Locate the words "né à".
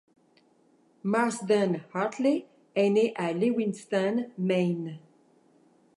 2.89-3.33